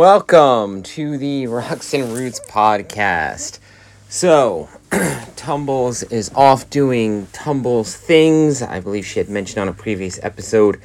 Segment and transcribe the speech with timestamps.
[0.00, 3.58] Welcome to the Rocks and Roots podcast.
[4.08, 4.70] So,
[5.36, 8.62] Tumbles is off doing Tumbles things.
[8.62, 10.80] I believe she had mentioned on a previous episode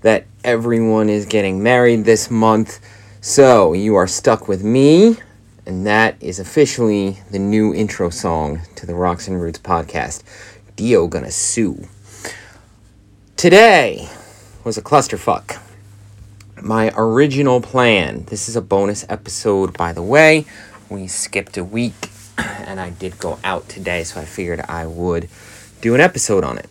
[0.00, 2.80] that everyone is getting married this month.
[3.20, 5.18] So, you are stuck with me,
[5.64, 10.24] and that is officially the new intro song to the Rocks and Roots podcast.
[10.74, 11.86] Dio gonna sue.
[13.36, 14.08] Today
[14.64, 15.60] was a clusterfuck
[16.62, 18.24] my original plan.
[18.24, 20.46] This is a bonus episode, by the way.
[20.88, 25.28] We skipped a week and I did go out today, so I figured I would
[25.80, 26.68] do an episode on it.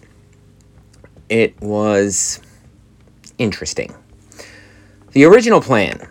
[1.30, 2.42] It was
[3.38, 3.94] interesting.
[5.12, 6.08] The original plan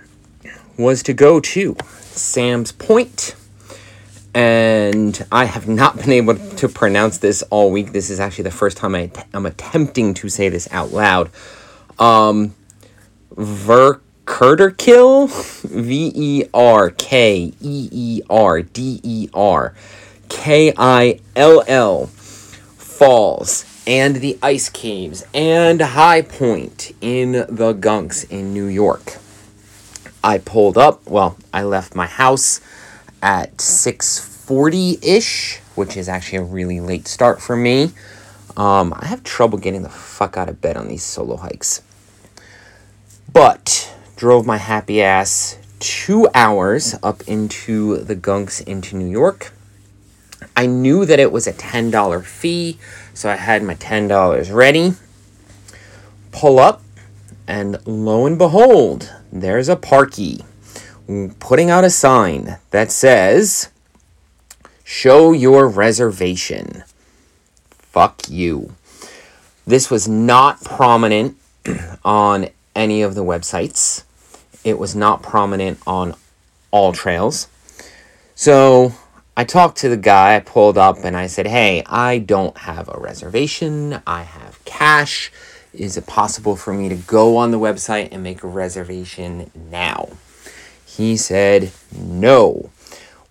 [0.78, 1.76] was to go to
[2.10, 3.34] Sam's Point,
[4.34, 7.92] and I have not been able to pronounce this all week.
[7.92, 11.30] This is actually the first time I am attempting to say this out loud.
[11.98, 12.54] Um,
[13.36, 15.28] Verkeerderkill,
[15.68, 19.74] V E R K E E R D E R
[20.28, 28.28] K I L L Falls and the ice caves and High Point in the Gunks
[28.30, 29.18] in New York.
[30.24, 32.60] I pulled up, well, I left my house
[33.22, 37.92] at 6:40ish, which is actually a really late start for me.
[38.56, 41.82] Um, I have trouble getting the fuck out of bed on these solo hikes.
[43.32, 49.52] But drove my happy ass two hours up into the gunks into New York.
[50.56, 52.78] I knew that it was a $10 fee,
[53.12, 54.94] so I had my $10 ready.
[56.32, 56.82] Pull up,
[57.46, 60.44] and lo and behold, there's a parky
[61.38, 63.68] putting out a sign that says,
[64.82, 66.84] Show your reservation.
[67.70, 68.74] Fuck you.
[69.66, 71.36] This was not prominent
[72.04, 74.04] on any of the websites.
[74.62, 76.14] It was not prominent on
[76.70, 77.48] all trails.
[78.34, 78.92] So
[79.36, 82.88] I talked to the guy, I pulled up and I said, Hey, I don't have
[82.88, 84.00] a reservation.
[84.06, 85.32] I have cash.
[85.72, 90.08] Is it possible for me to go on the website and make a reservation now?
[90.86, 92.70] He said, No.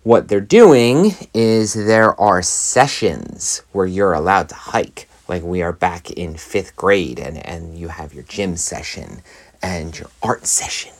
[0.04, 5.72] What they're doing is there are sessions where you're allowed to hike like we are
[5.72, 9.22] back in fifth grade and, and you have your gym session
[9.62, 10.92] and your art session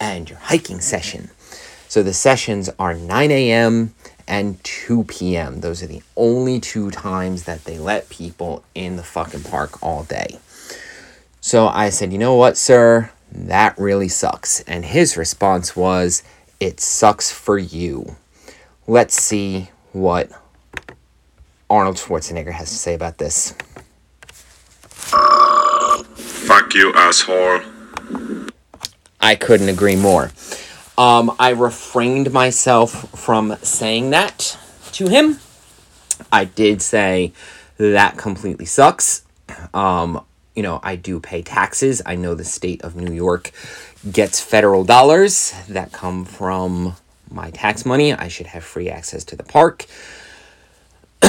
[0.00, 1.30] and your hiking session.
[1.88, 3.94] So the sessions are 9 a.m.
[4.28, 5.60] and 2 p.m.
[5.60, 10.04] Those are the only two times that they let people in the fucking park all
[10.04, 10.38] day.
[11.40, 13.10] So I said, you know what, sir?
[13.32, 14.60] That really sucks.
[14.62, 16.22] And his response was,
[16.60, 18.16] it sucks for you.
[18.86, 20.30] Let's see what
[21.70, 23.54] Arnold Schwarzenegger has to say about this.
[26.16, 27.60] Fuck you, asshole.
[29.20, 30.32] I couldn't agree more.
[30.98, 34.58] Um, I refrained myself from saying that
[34.92, 35.38] to him.
[36.32, 37.32] I did say
[37.78, 39.22] that completely sucks.
[39.72, 42.02] Um, you know, I do pay taxes.
[42.04, 43.52] I know the state of New York
[44.10, 46.96] gets federal dollars that come from
[47.30, 48.12] my tax money.
[48.12, 49.86] I should have free access to the park.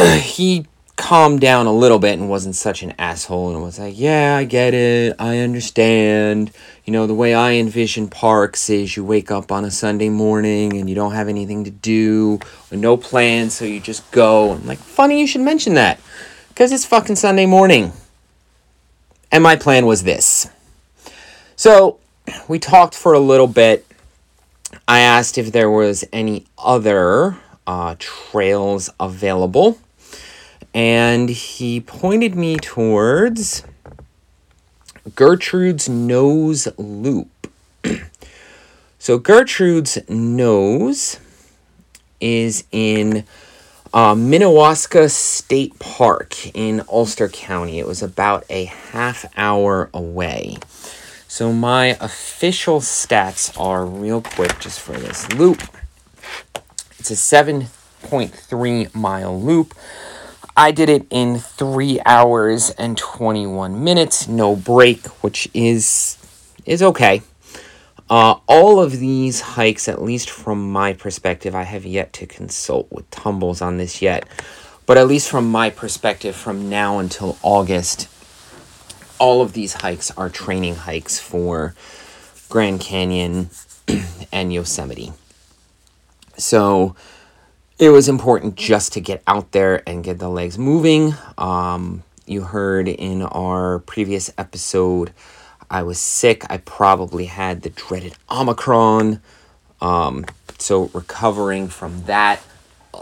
[0.21, 4.35] he calmed down a little bit and wasn't such an asshole and was like, Yeah,
[4.37, 5.15] I get it.
[5.19, 6.51] I understand.
[6.85, 10.77] You know, the way I envision parks is you wake up on a Sunday morning
[10.77, 12.39] and you don't have anything to do
[12.71, 14.53] no plans, so you just go.
[14.53, 15.99] I'm like, Funny you should mention that
[16.49, 17.93] because it's fucking Sunday morning.
[19.31, 20.49] And my plan was this.
[21.55, 21.99] So
[22.47, 23.85] we talked for a little bit.
[24.87, 27.37] I asked if there was any other
[27.67, 29.77] uh, trails available
[30.73, 33.63] and he pointed me towards
[35.15, 37.47] Gertrude's Nose Loop.
[38.99, 41.19] so, Gertrude's Nose
[42.19, 43.25] is in
[43.93, 47.79] uh, Minnewaska State Park in Ulster County.
[47.79, 50.57] It was about a half hour away.
[51.27, 55.61] So, my official stats are real quick just for this loop.
[56.99, 59.73] It's a 7.3 mile loop.
[60.55, 66.17] I did it in three hours and 21 minutes, no break, which is
[66.65, 67.21] is okay.
[68.09, 72.91] Uh, all of these hikes, at least from my perspective, I have yet to consult
[72.91, 74.27] with Tumbles on this yet,
[74.85, 78.09] but at least from my perspective, from now until August,
[79.17, 81.73] all of these hikes are training hikes for
[82.49, 83.49] Grand Canyon
[84.31, 85.13] and Yosemite.
[86.37, 86.95] So,
[87.81, 91.15] it was important just to get out there and get the legs moving.
[91.35, 95.11] Um, you heard in our previous episode,
[95.67, 96.45] I was sick.
[96.47, 99.19] I probably had the dreaded Omicron.
[99.81, 100.27] Um,
[100.59, 102.39] so recovering from that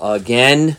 [0.02, 0.78] again.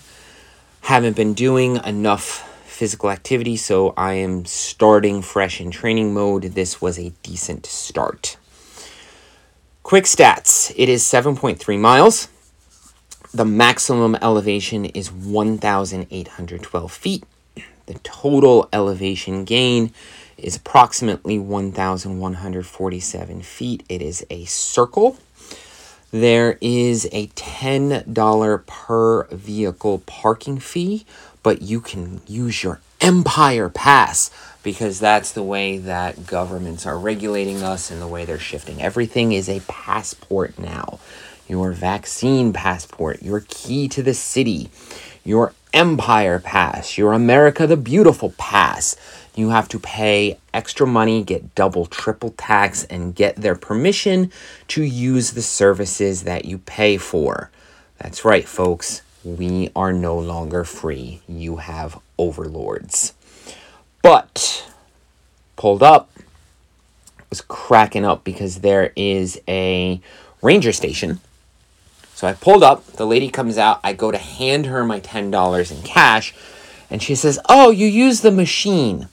[0.81, 6.44] Haven't been doing enough physical activity, so I am starting fresh in training mode.
[6.44, 8.38] This was a decent start.
[9.82, 12.29] Quick stats it is 7.3 miles.
[13.32, 17.22] The maximum elevation is 1,812 feet.
[17.86, 19.92] The total elevation gain
[20.36, 23.84] is approximately 1,147 feet.
[23.88, 25.16] It is a circle.
[26.10, 31.06] There is a $10 per vehicle parking fee,
[31.44, 34.32] but you can use your Empire Pass
[34.64, 38.82] because that's the way that governments are regulating us and the way they're shifting.
[38.82, 40.98] Everything is a passport now.
[41.50, 44.70] Your vaccine passport, your key to the city,
[45.25, 48.94] your Empire Pass, your America the Beautiful Pass.
[49.35, 54.31] You have to pay extra money, get double, triple tax, and get their permission
[54.69, 57.50] to use the services that you pay for.
[57.99, 59.02] That's right, folks.
[59.25, 61.20] We are no longer free.
[61.26, 63.12] You have overlords.
[64.02, 64.70] But
[65.56, 66.12] pulled up
[67.29, 70.00] was cracking up because there is a
[70.43, 71.19] ranger station.
[72.20, 75.70] So I pulled up, the lady comes out, I go to hand her my $10
[75.70, 76.34] in cash,
[76.90, 79.08] and she says, Oh, you use the machine.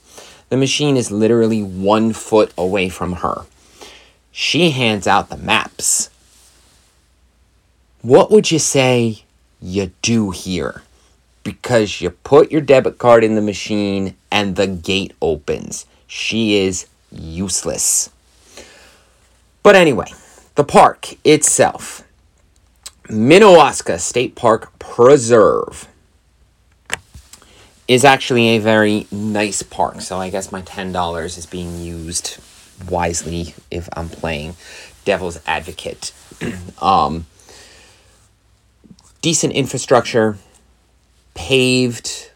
[0.50, 3.46] The machine is literally one foot away from her.
[4.30, 6.10] She hands out the maps.
[8.02, 9.22] What would you say
[9.58, 10.82] you do here?
[11.44, 15.86] Because you put your debit card in the machine and the gate opens.
[16.06, 18.10] She is useless.
[19.62, 20.12] But anyway,
[20.56, 22.04] the park itself
[23.08, 25.88] Minnewaska State Park Preserve
[27.86, 30.02] is actually a very nice park.
[30.02, 32.38] So I guess my $10 is being used
[32.90, 34.56] wisely if I'm playing
[35.06, 36.12] devil's advocate.
[36.82, 37.24] um,
[39.22, 40.36] decent infrastructure,
[41.32, 42.30] paved,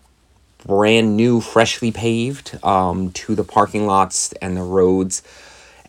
[0.66, 5.22] brand new, freshly paved um, to the parking lots and the roads.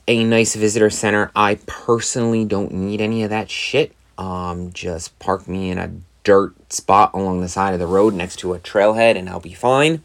[0.09, 1.31] A nice visitor center.
[1.33, 3.95] I personally don't need any of that shit.
[4.18, 5.92] Um, just park me in a
[6.24, 9.54] dirt spot along the side of the road next to a trailhead and I'll be
[9.54, 10.01] fine.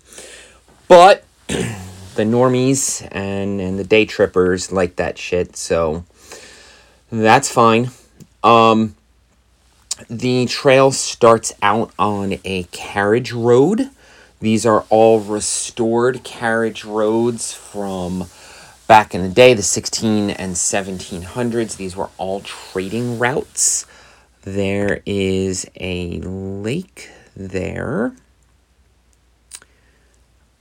[0.88, 6.04] But the normies and, and the day trippers like that shit, so
[7.10, 7.90] that's fine.
[8.42, 8.94] Um,
[10.08, 13.90] the trail starts out on a carriage road.
[14.40, 18.26] These are all restored carriage roads from
[18.86, 21.76] back in the day, the 16 and 1700s.
[21.76, 23.84] These were all trading routes.
[24.44, 28.14] There is a lake there.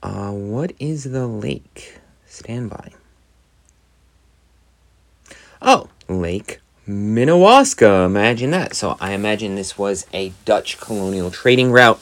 [0.02, 1.98] Uh, what is the lake?
[2.26, 2.92] Stand by.
[5.62, 8.06] Oh, Lake Minnewaska.
[8.06, 8.74] Imagine that.
[8.74, 12.00] So I imagine this was a Dutch colonial trading route.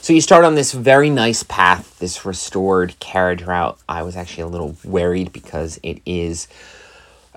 [0.00, 3.78] So you start on this very nice path, this restored carriage route.
[3.88, 6.48] I was actually a little worried because it is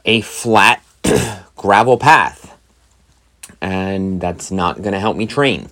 [0.05, 0.83] a flat
[1.55, 2.57] gravel path
[3.61, 5.69] and that's not going to help me train.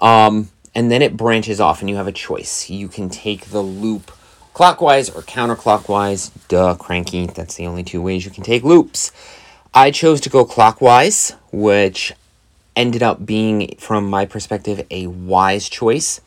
[0.00, 2.68] Um, and then it branches off, and you have a choice.
[2.68, 4.10] You can take the loop
[4.54, 6.30] clockwise or counterclockwise.
[6.48, 7.26] Duh, cranky.
[7.26, 9.12] That's the only two ways you can take loops.
[9.72, 12.12] I chose to go clockwise, which
[12.76, 16.20] ended up being, from my perspective, a wise choice.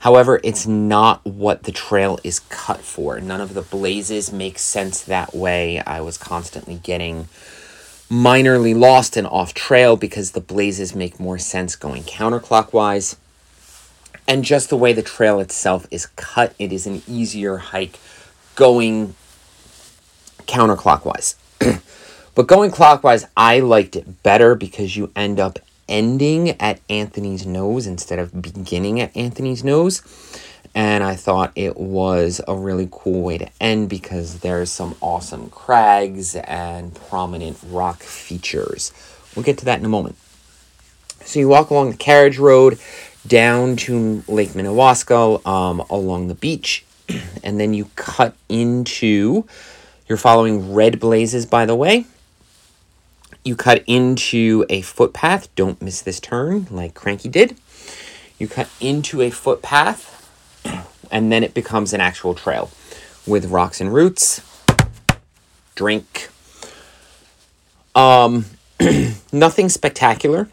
[0.00, 3.20] However, it's not what the trail is cut for.
[3.20, 5.80] None of the blazes make sense that way.
[5.80, 7.28] I was constantly getting
[8.14, 13.16] minorly lost and off trail because the blazes make more sense going counterclockwise.
[14.26, 17.98] And just the way the trail itself is cut, it is an easier hike
[18.54, 19.14] going
[20.46, 21.34] counterclockwise.
[22.34, 27.86] but going clockwise, I liked it better because you end up ending at Anthony's nose
[27.86, 30.02] instead of beginning at Anthony's nose
[30.74, 35.48] and I thought it was a really cool way to end because there's some awesome
[35.50, 38.92] crags and prominent rock features.
[39.36, 40.16] We'll get to that in a moment.
[41.20, 42.78] So you walk along the carriage road
[43.26, 46.84] down to Lake Minnewaska um, along the beach,
[47.44, 49.46] and then you cut into.
[50.06, 52.04] You're following red blazes, by the way.
[53.42, 55.54] You cut into a footpath.
[55.54, 57.56] Don't miss this turn, like Cranky did.
[58.38, 60.13] You cut into a footpath
[61.10, 62.70] and then it becomes an actual trail
[63.26, 64.42] with rocks and roots.
[65.74, 66.28] Drink.
[67.94, 68.46] Um,
[69.32, 70.48] nothing spectacular.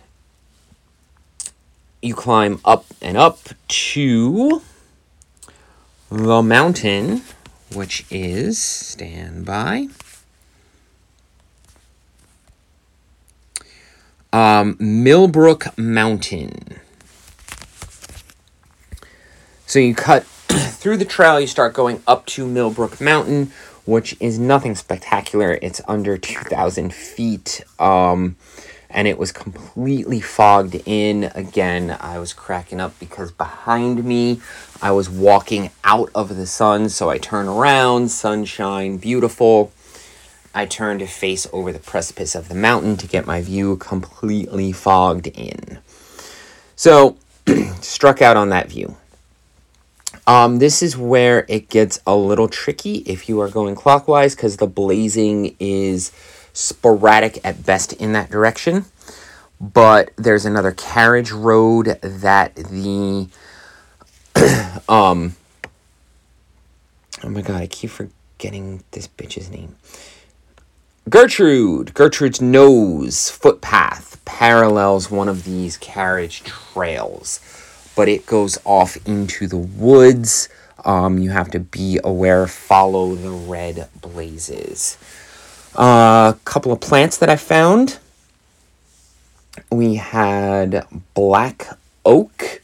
[2.02, 4.62] You climb up and up to
[6.10, 7.22] the mountain,
[7.74, 9.88] which is stand by.
[14.34, 16.80] Um, Millbrook Mountain.
[19.66, 20.26] So you cut
[20.82, 23.52] through the trail, you start going up to Millbrook Mountain,
[23.86, 25.60] which is nothing spectacular.
[25.62, 27.64] It's under 2,000 feet.
[27.78, 28.36] Um,
[28.90, 31.26] and it was completely fogged in.
[31.36, 34.42] Again, I was cracking up because behind me,
[34.82, 36.90] I was walking out of the sun.
[36.90, 39.72] So I turn around, sunshine, beautiful.
[40.52, 44.72] I turn to face over the precipice of the mountain to get my view completely
[44.72, 45.78] fogged in.
[46.76, 47.18] So,
[47.82, 48.98] struck out on that view.
[50.32, 54.56] Um, this is where it gets a little tricky if you are going clockwise because
[54.56, 56.14] the blazing is
[56.54, 58.86] sporadic at best in that direction.
[59.60, 63.28] But there's another carriage road that the
[64.88, 65.36] um
[67.26, 69.76] oh my god, I keep forgetting this bitch's name.
[71.10, 77.42] Gertrude, Gertrude's nose footpath parallels one of these carriage trails,
[77.96, 80.50] but it goes off into the woods.
[80.84, 84.98] Um, you have to be aware, follow the red blazes.
[85.76, 88.00] A uh, couple of plants that I found.
[89.70, 91.68] We had black
[92.06, 92.62] oak,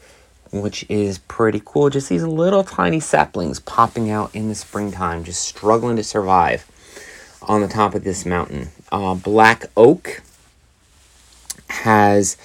[0.52, 1.90] which is pretty cool.
[1.90, 6.66] Just these little tiny saplings popping out in the springtime, just struggling to survive
[7.42, 8.70] on the top of this mountain.
[8.92, 10.22] Uh, black oak
[11.70, 12.38] has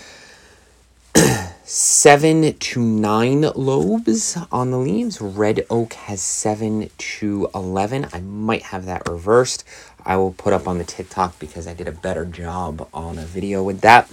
[1.73, 5.23] seven to nine lobes on the leaves.
[5.23, 8.09] Red oak has seven to 11.
[8.12, 9.64] I might have that reversed.
[10.05, 13.25] I will put up on the TikTok because I did a better job on a
[13.25, 14.07] video with that.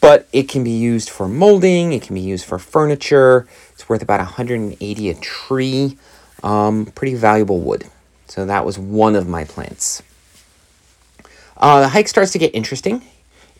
[0.00, 3.46] But it can be used for molding, it can be used for furniture.
[3.72, 5.98] It's worth about 180 a tree.
[6.42, 7.84] Um, pretty valuable wood.
[8.26, 10.02] So that was one of my plants.
[11.58, 13.02] Uh, the hike starts to get interesting.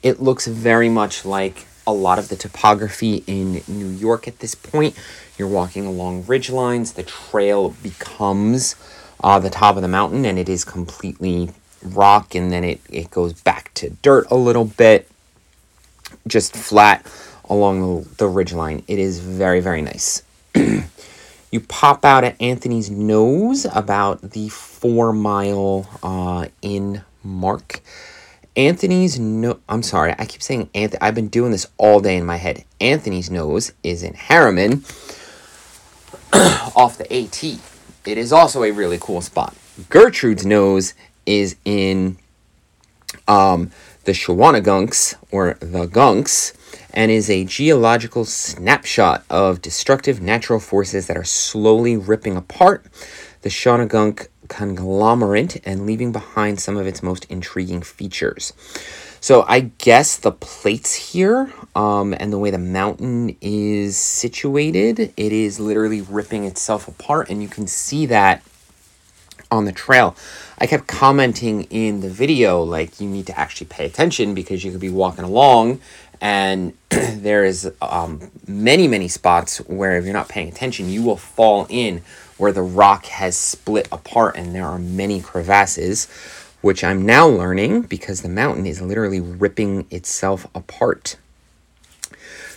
[0.03, 4.55] It looks very much like a lot of the topography in New York at this
[4.55, 4.99] point.
[5.39, 6.93] You're walking along ridge lines.
[6.93, 8.77] The trail becomes
[9.23, 11.51] uh, the top of the mountain and it is completely
[11.83, 15.09] rock and then it, it goes back to dirt a little bit,
[16.27, 17.07] just flat
[17.49, 18.83] along the, the ridge line.
[18.89, 20.23] It is very, very nice.
[20.55, 27.81] you pop out at Anthony's Nose about the four mile uh, in mark.
[28.57, 32.25] Anthony's no I'm sorry, I keep saying Anthony I've been doing this all day in
[32.25, 32.65] my head.
[32.81, 34.85] Anthony's nose is in Harriman
[36.33, 37.45] off the AT.
[37.45, 39.55] It is also a really cool spot.
[39.91, 40.95] Gertrude's nose
[41.27, 42.17] is in
[43.29, 43.71] um,
[44.05, 46.55] the Shawanagunks or the Gunks
[46.95, 52.87] and is a geological snapshot of destructive natural forces that are slowly ripping apart
[53.43, 58.53] the Shawangunk conglomerate and leaving behind some of its most intriguing features.
[59.21, 65.33] So I guess the plates here um, and the way the mountain is situated, it
[65.33, 68.43] is literally ripping itself apart, and you can see that
[69.51, 70.17] on the trail.
[70.59, 74.71] I kept commenting in the video like you need to actually pay attention because you
[74.71, 75.81] could be walking along
[76.21, 81.17] and there is um, many many spots where if you're not paying attention you will
[81.17, 82.03] fall in
[82.39, 86.09] where the rock has split apart and there are many crevasses,
[86.61, 91.17] which I'm now learning because the mountain is literally ripping itself apart.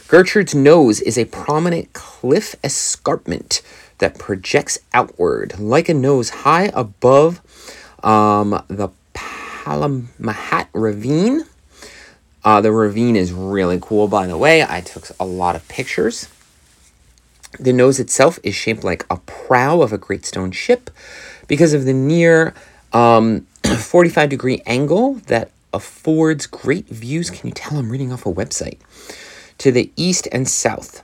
[0.08, 3.62] Gertrude's nose is a prominent cliff escarpment
[4.00, 7.42] that projects outward like a nose high above
[8.04, 11.44] um, the Palmaghatt Ravine.
[12.44, 14.64] Uh, the ravine is really cool, by the way.
[14.64, 16.28] I took a lot of pictures.
[17.58, 20.90] The nose itself is shaped like a prow of a great stone ship
[21.48, 22.54] because of the near
[22.94, 27.30] um, 45 degree angle that affords great views.
[27.30, 28.78] Can you tell I'm reading off a website?
[29.60, 31.04] To the east and south.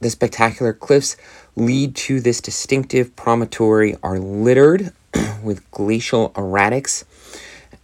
[0.00, 1.16] The spectacular cliffs
[1.54, 4.92] lead to this distinctive promontory are littered
[5.42, 7.04] with glacial erratics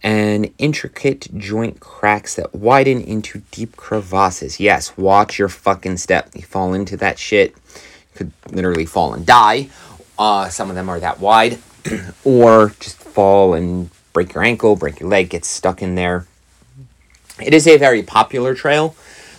[0.03, 4.59] and intricate joint cracks that widen into deep crevasses.
[4.59, 6.29] Yes, watch your fucking step.
[6.35, 7.55] You fall into that shit,
[8.13, 9.69] could literally fall and die.
[10.19, 11.59] Uh, some of them are that wide,
[12.23, 16.27] or just fall and break your ankle, break your leg, get stuck in there.
[17.41, 18.95] It is a very popular trail,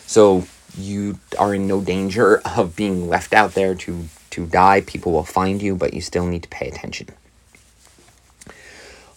[0.07, 4.81] so you are in no danger of being left out there to to die.
[4.81, 7.09] People will find you, but you still need to pay attention.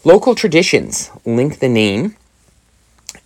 [0.03, 2.15] Local traditions link the name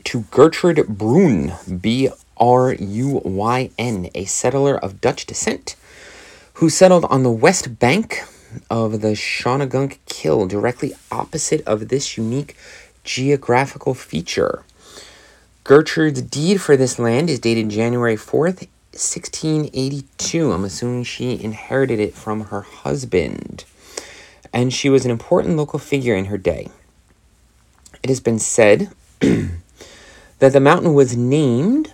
[0.06, 5.76] to Gertrude Bruyn, B R U Y N, a settler of Dutch descent
[6.56, 8.24] who settled on the west bank
[8.70, 12.56] of the Shawangunk Kill, directly opposite of this unique
[13.04, 14.64] geographical feature.
[15.66, 20.52] Gertrude's deed for this land is dated January 4th, 1682.
[20.52, 23.66] I'm assuming she inherited it from her husband.
[24.54, 26.70] And she was an important local figure in her day.
[28.04, 28.90] It has been said
[29.20, 31.94] that the mountain was named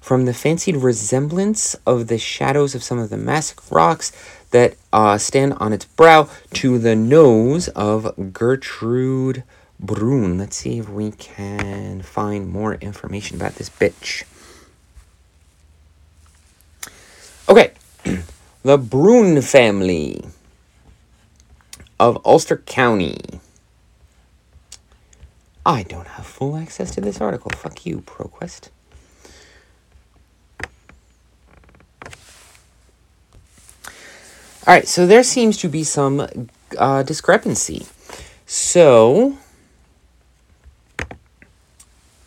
[0.00, 4.12] from the fancied resemblance of the shadows of some of the massive rocks
[4.52, 9.42] that uh, stand on its brow to the nose of Gertrude
[9.82, 10.38] Bruyn.
[10.38, 14.24] Let's see if we can find more information about this bitch.
[17.48, 17.72] Okay,
[18.62, 20.24] the Bruyn family
[21.98, 23.40] of Ulster County.
[25.64, 27.50] I don't have full access to this article.
[27.50, 28.68] Fuck you, ProQuest.
[34.66, 37.86] All right, so there seems to be some uh, discrepancy.
[38.46, 39.38] So,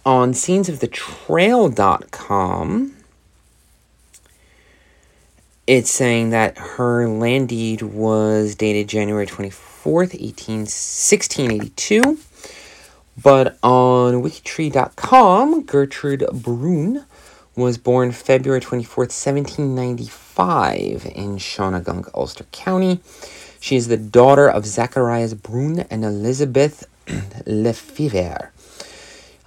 [0.06, 2.96] on scenesofthetrail.com,
[5.70, 12.18] it's saying that her land deed was dated January 24th, 18, 1682.
[13.22, 17.06] But on wikitree.com, Gertrude Bruyn
[17.56, 23.00] was born February 24th, 1795 in Shawangunk, Ulster County.
[23.60, 26.88] She is the daughter of Zacharias Bruyn and Elizabeth
[27.46, 28.52] Lefevre.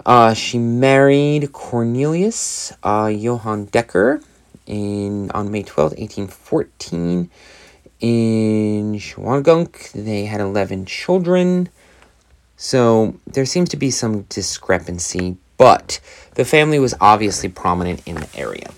[0.05, 4.21] Uh, she married Cornelius uh, Johann Decker
[4.65, 7.29] in on May 12th, 1814
[7.99, 9.91] in Shawangunk.
[9.91, 11.69] They had 11 children.
[12.57, 15.99] So there seems to be some discrepancy, but
[16.35, 18.71] the family was obviously prominent in the area.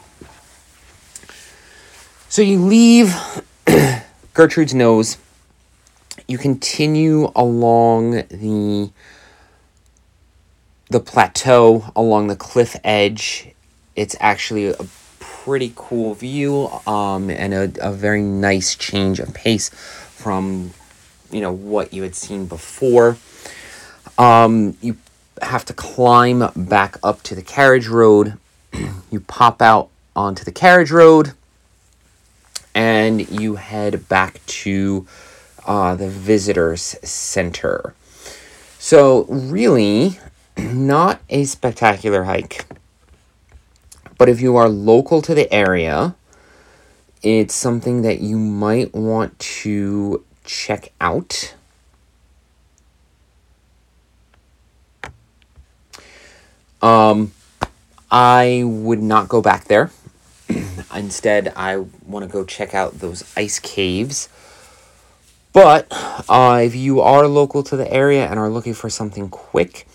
[2.29, 3.15] So you leave
[4.33, 5.17] Gertrude's nose,
[6.27, 8.91] you continue along the
[10.89, 13.49] the plateau along the cliff edge.
[13.95, 14.83] It's actually a
[15.45, 20.71] pretty cool view um, and a, a very nice change of pace from
[21.31, 23.15] you know what you had seen before.
[24.17, 24.97] Um, you
[25.43, 28.39] have to climb back up to the carriage road.
[29.11, 31.33] you pop out onto the carriage road
[32.73, 35.05] and you head back to
[35.67, 37.93] uh, the visitors center.
[38.79, 40.19] So, really,
[40.57, 42.65] not a spectacular hike.
[44.17, 46.15] But if you are local to the area,
[47.21, 51.55] it's something that you might want to check out.
[56.81, 57.33] Um,
[58.11, 59.89] I would not go back there.
[60.95, 64.29] Instead, I want to go check out those ice caves.
[65.51, 65.87] But
[66.29, 69.87] uh, if you are local to the area and are looking for something quick,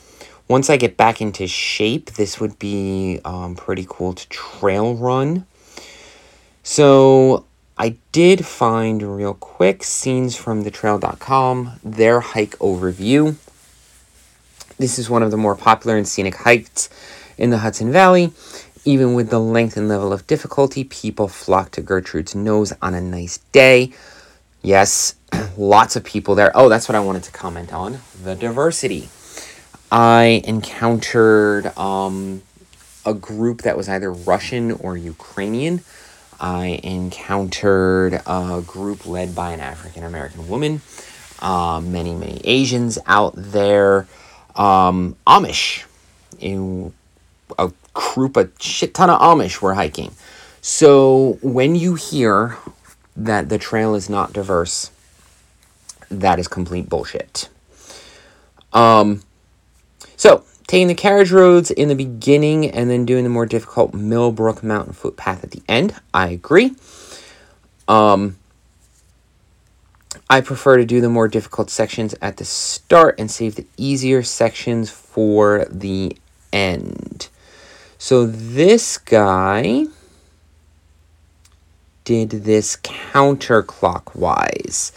[0.50, 5.46] once I get back into shape, this would be um, pretty cool to trail run.
[6.64, 7.44] So
[7.78, 13.36] I did find real quick scenes from thetrail.com, their hike overview.
[14.76, 16.90] This is one of the more popular and scenic hikes
[17.38, 18.32] in the Hudson Valley.
[18.84, 23.00] Even with the length and level of difficulty, people flock to Gertrude's Nose on a
[23.00, 23.92] nice day.
[24.62, 25.14] Yes,
[25.56, 26.50] lots of people there.
[26.56, 29.10] Oh, that's what I wanted to comment on the diversity.
[29.90, 32.42] I encountered um,
[33.04, 35.80] a group that was either Russian or Ukrainian.
[36.38, 40.80] I encountered a group led by an African American woman.
[41.40, 44.06] Uh, many, many Asians out there
[44.56, 45.84] um, Amish.
[46.38, 46.92] In
[47.58, 50.12] a group, a shit ton of Amish were hiking.
[50.62, 52.56] So when you hear
[53.16, 54.90] that the trail is not diverse,
[56.10, 57.48] that is complete bullshit.
[58.72, 59.22] Um,
[60.16, 64.62] so taking the carriage roads in the beginning and then doing the more difficult Millbrook
[64.62, 66.74] Mountain footpath at the end, I agree.
[67.88, 68.36] Um,
[70.28, 74.22] I prefer to do the more difficult sections at the start and save the easier
[74.22, 76.16] sections for the
[76.52, 77.28] end.
[77.98, 79.86] So this guy
[82.04, 84.92] did this counterclockwise.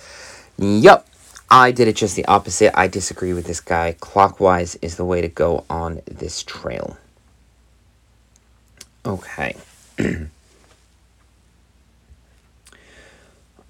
[0.58, 1.08] Yup,
[1.54, 2.76] I did it just the opposite.
[2.76, 3.96] I disagree with this guy.
[4.00, 6.98] Clockwise is the way to go on this trail.
[9.06, 9.56] Okay.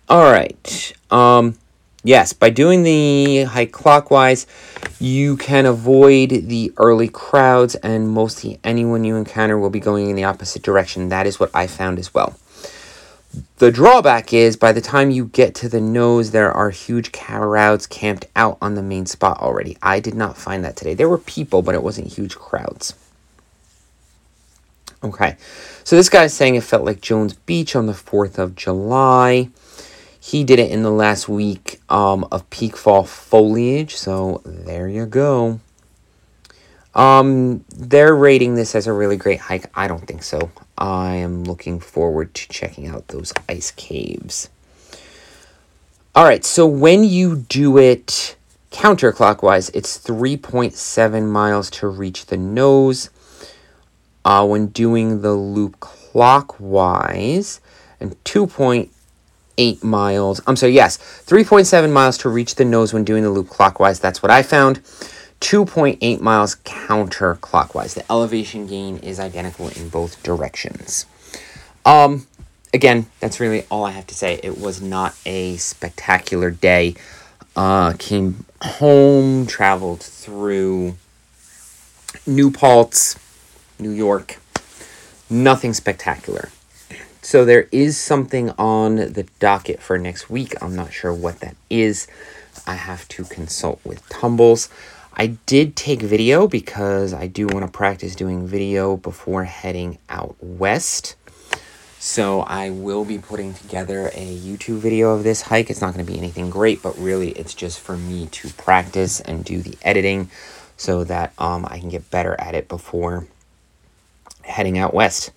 [0.08, 0.94] All right.
[1.12, 1.58] Um,
[2.06, 4.48] yes, by doing the hike clockwise,
[5.02, 10.16] you can avoid the early crowds, and mostly anyone you encounter will be going in
[10.16, 11.10] the opposite direction.
[11.10, 12.40] That is what I found as well.
[13.58, 17.88] The drawback is by the time you get to the nose, there are huge crowds
[17.88, 19.78] camped out on the main spot already.
[19.82, 20.94] I did not find that today.
[20.94, 22.94] There were people, but it wasn't huge crowds.
[25.04, 25.36] Okay,
[25.84, 29.50] so this guy's saying it felt like Jones Beach on the 4th of July.
[30.20, 35.06] He did it in the last week um, of peak fall foliage, so there you
[35.06, 35.60] go.
[36.96, 39.66] Um, they're rating this as a really great hike.
[39.76, 40.52] I don't think so.
[40.78, 44.50] I am looking forward to checking out those ice caves.
[46.16, 48.36] All right, so when you do it
[48.72, 53.10] counterclockwise, it's 3.7 miles to reach the nose.
[54.26, 57.60] Uh, when doing the loop clockwise,
[58.04, 60.42] and 2.8 miles.
[60.46, 64.00] I'm sorry, yes, 3.7 miles to reach the nose when doing the loop clockwise.
[64.00, 64.82] That's what I found.
[65.44, 67.96] 2.8 miles counterclockwise.
[67.96, 71.06] The elevation gain is identical in both directions.
[71.86, 72.28] Um,
[72.74, 74.40] again, that's really all I have to say.
[74.42, 76.96] It was not a spectacular day.
[77.58, 80.96] Uh, came home, traveled through
[82.26, 83.20] New Paltz,
[83.78, 84.40] New York.
[85.30, 86.52] Nothing spectacular.
[87.22, 90.54] So there is something on the docket for next week.
[90.64, 92.08] I'm not sure what that is.
[92.66, 94.70] I have to consult with Tumbles.
[95.16, 100.36] I did take video because I do want to practice doing video before heading out
[100.42, 101.16] west.
[102.00, 105.70] So I will be putting together a YouTube video of this hike.
[105.70, 109.22] It's not going to be anything great, but really it's just for me to practice
[109.22, 110.30] and do the editing
[110.76, 113.28] so that um, I can get better at it before
[114.42, 115.32] heading out west.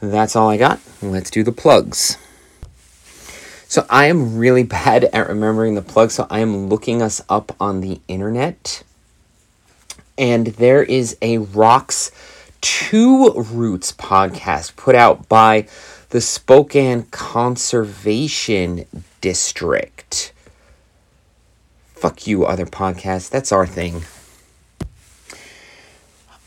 [0.00, 0.80] That's all I got.
[1.02, 2.16] Let's do the plugs.
[3.74, 7.56] So I am really bad at remembering the plug, so I am looking us up
[7.58, 8.84] on the internet.
[10.16, 12.12] And there is a Rocks
[12.60, 15.66] Two Roots podcast put out by
[16.10, 18.86] the Spokane Conservation
[19.20, 20.32] District.
[21.94, 23.28] Fuck you, other podcasts.
[23.28, 24.04] That's our thing.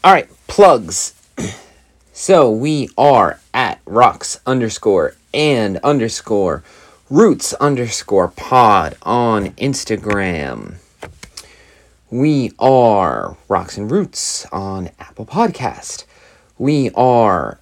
[0.01, 1.13] All right, plugs.
[2.13, 6.63] so we are at rocks underscore and underscore
[7.09, 10.75] roots underscore pod on Instagram.
[12.09, 16.03] We are Rocks and Roots on Apple Podcast.
[16.57, 17.59] We are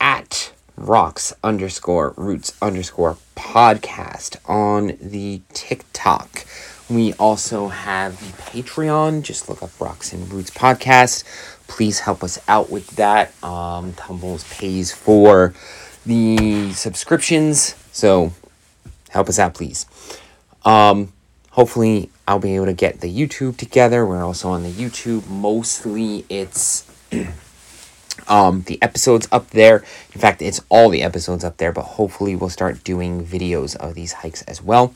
[0.00, 6.44] at rocks underscore roots underscore podcast on the TikTok.
[6.88, 9.22] We also have the Patreon.
[9.22, 11.24] Just look up Rocks and Roots podcast.
[11.66, 13.32] Please help us out with that.
[13.42, 15.52] Um, Tumbles pays for
[16.06, 18.32] the subscriptions, so
[19.14, 19.86] help us out, please.
[20.64, 21.12] Um,
[21.50, 24.04] hopefully, I'll be able to get the YouTube together.
[24.04, 25.26] We're also on the YouTube.
[25.28, 26.90] Mostly, it's
[28.28, 29.84] um, the episodes up there.
[30.12, 33.94] In fact, it's all the episodes up there, but hopefully, we'll start doing videos of
[33.94, 34.94] these hikes as well.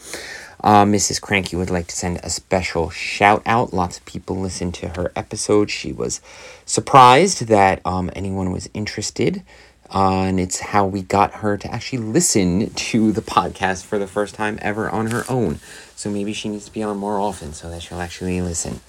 [0.61, 1.21] Uh, Mrs.
[1.21, 3.73] Cranky would like to send a special shout out.
[3.73, 5.71] Lots of people listened to her episode.
[5.71, 6.21] She was
[6.67, 9.45] surprised that um, anyone was interested.
[9.91, 14.35] And it's how we got her to actually listen to the podcast for the first
[14.35, 15.61] time ever on her own.
[15.97, 18.81] So maybe she needs to be on more often so that she'll actually listen.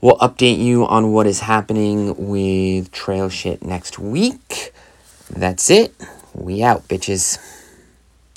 [0.00, 4.72] We'll update you on what is happening with trail shit next week.
[5.28, 5.94] That's it.
[6.34, 7.38] We out, bitches.